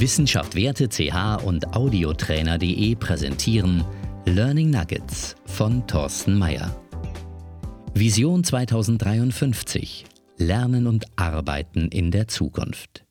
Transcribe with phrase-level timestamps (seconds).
[0.00, 3.84] Wissenschaft Werte CH und Audiotrainer.de präsentieren
[4.26, 6.80] Learning Nuggets von Thorsten Mayer.
[7.94, 10.04] Vision 2053
[10.36, 13.04] Lernen und Arbeiten in der Zukunft.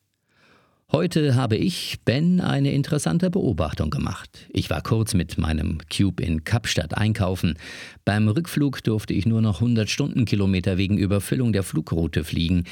[0.90, 4.46] Heute habe ich, Ben, eine interessante Beobachtung gemacht.
[4.48, 7.58] Ich war kurz mit meinem Cube in Kapstadt einkaufen.
[8.06, 12.64] Beim Rückflug durfte ich nur noch 100 Stundenkilometer wegen Überfüllung der Flugroute fliegen.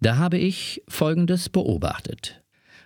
[0.00, 2.41] Da habe ich Folgendes beobachtet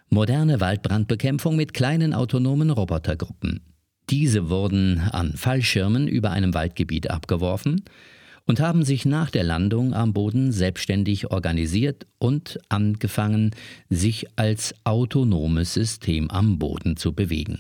[0.09, 3.61] moderne Waldbrandbekämpfung mit kleinen autonomen Robotergruppen.
[4.11, 7.83] Diese wurden an Fallschirmen über einem Waldgebiet abgeworfen
[8.47, 13.51] und haben sich nach der Landung am Boden selbstständig organisiert und angefangen,
[13.91, 17.59] sich als autonomes System am Boden zu bewegen.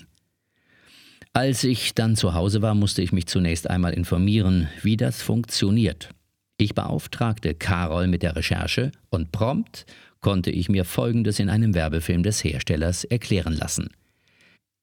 [1.32, 6.10] Als ich dann zu Hause war, musste ich mich zunächst einmal informieren, wie das funktioniert.
[6.56, 9.84] Ich beauftragte Carol mit der Recherche und prompt
[10.20, 13.88] konnte ich mir Folgendes in einem Werbefilm des Herstellers erklären lassen.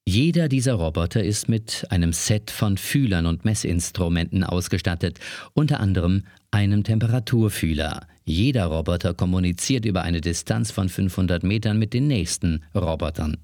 [0.06, 5.20] Jeder dieser Roboter ist mit einem Set von Fühlern und Messinstrumenten ausgestattet,
[5.54, 8.06] unter anderem einem Temperaturfühler.
[8.26, 13.38] Jeder Roboter kommuniziert über eine Distanz von 500 Metern mit den nächsten Robotern.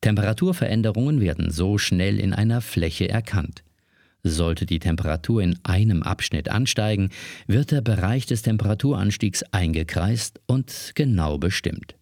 [0.00, 3.62] Temperaturveränderungen werden so schnell in einer Fläche erkannt.
[4.22, 7.10] Sollte die Temperatur in einem Abschnitt ansteigen,
[7.46, 11.94] wird der Bereich des Temperaturanstiegs eingekreist und genau bestimmt.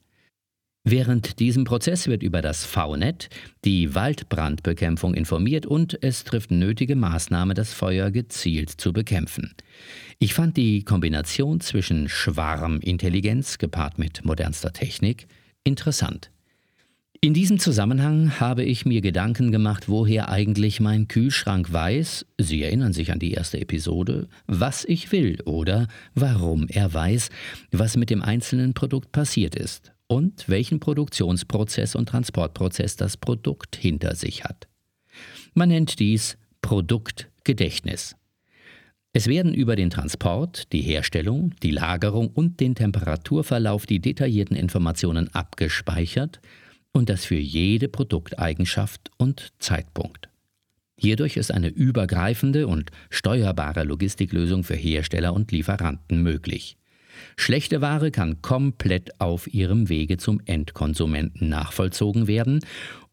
[0.84, 3.28] Während diesem Prozess wird über das VNet
[3.64, 9.54] die Waldbrandbekämpfung informiert und es trifft nötige Maßnahmen, das Feuer gezielt zu bekämpfen.
[10.18, 15.26] Ich fand die Kombination zwischen Schwarmintelligenz gepaart mit modernster Technik
[15.62, 16.30] interessant.
[17.20, 22.92] In diesem Zusammenhang habe ich mir Gedanken gemacht, woher eigentlich mein Kühlschrank weiß, Sie erinnern
[22.92, 27.30] sich an die erste Episode, was ich will oder warum er weiß,
[27.72, 34.14] was mit dem einzelnen Produkt passiert ist und welchen Produktionsprozess und Transportprozess das Produkt hinter
[34.14, 34.68] sich hat.
[35.54, 38.14] Man nennt dies Produktgedächtnis.
[39.12, 45.34] Es werden über den Transport, die Herstellung, die Lagerung und den Temperaturverlauf die detaillierten Informationen
[45.34, 46.40] abgespeichert
[46.92, 50.28] und das für jede Produkteigenschaft und Zeitpunkt.
[50.96, 56.76] Hierdurch ist eine übergreifende und steuerbare Logistiklösung für Hersteller und Lieferanten möglich.
[57.36, 62.60] Schlechte Ware kann komplett auf ihrem Wege zum Endkonsumenten nachvollzogen werden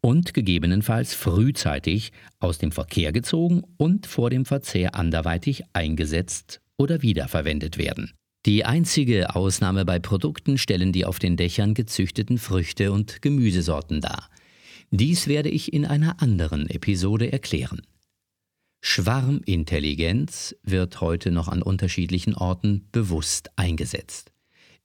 [0.01, 7.77] und gegebenenfalls frühzeitig aus dem Verkehr gezogen und vor dem Verzehr anderweitig eingesetzt oder wiederverwendet
[7.77, 8.13] werden.
[8.45, 14.29] Die einzige Ausnahme bei Produkten stellen die auf den Dächern gezüchteten Früchte und Gemüsesorten dar.
[14.91, 17.81] Dies werde ich in einer anderen Episode erklären.
[18.81, 24.31] Schwarmintelligenz wird heute noch an unterschiedlichen Orten bewusst eingesetzt.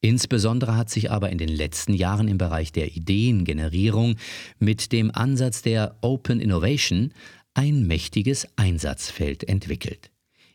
[0.01, 4.17] Insbesondere hat sich aber in den letzten Jahren im Bereich der Ideengenerierung
[4.59, 7.13] mit dem Ansatz der Open Innovation
[7.53, 10.11] ein mächtiges Einsatzfeld entwickelt.